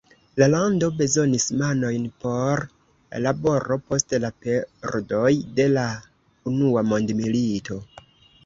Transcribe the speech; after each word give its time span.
La 0.41 0.45
lando 0.51 0.87
bezonis 1.01 1.43
manojn 1.59 2.07
por 2.23 2.63
laboro 3.27 3.77
post 3.91 4.17
la 4.25 4.33
perdoj 4.47 5.31
de 5.61 5.69
la 5.77 5.85
Unua 6.55 6.87
Mondmilito. 6.95 7.83